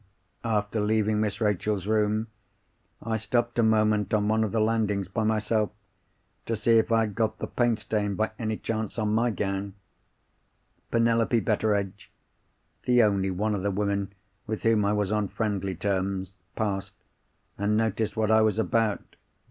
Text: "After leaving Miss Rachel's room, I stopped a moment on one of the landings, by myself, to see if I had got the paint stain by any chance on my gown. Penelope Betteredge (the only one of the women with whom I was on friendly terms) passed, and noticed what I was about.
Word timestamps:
"After 0.43 0.81
leaving 0.81 1.21
Miss 1.21 1.39
Rachel's 1.39 1.85
room, 1.85 2.25
I 3.03 3.17
stopped 3.17 3.59
a 3.59 3.61
moment 3.61 4.15
on 4.15 4.27
one 4.29 4.43
of 4.43 4.51
the 4.51 4.59
landings, 4.59 5.07
by 5.07 5.23
myself, 5.23 5.69
to 6.47 6.55
see 6.55 6.79
if 6.79 6.91
I 6.91 7.01
had 7.01 7.13
got 7.13 7.37
the 7.37 7.45
paint 7.45 7.81
stain 7.81 8.15
by 8.15 8.31
any 8.39 8.57
chance 8.57 8.97
on 8.97 9.13
my 9.13 9.29
gown. 9.29 9.75
Penelope 10.89 11.39
Betteredge 11.41 12.09
(the 12.85 13.03
only 13.03 13.29
one 13.29 13.53
of 13.53 13.61
the 13.61 13.69
women 13.69 14.11
with 14.47 14.63
whom 14.63 14.85
I 14.85 14.93
was 14.93 15.11
on 15.11 15.27
friendly 15.27 15.75
terms) 15.75 16.33
passed, 16.55 16.95
and 17.59 17.77
noticed 17.77 18.17
what 18.17 18.31
I 18.31 18.41
was 18.41 18.57
about. 18.57 19.17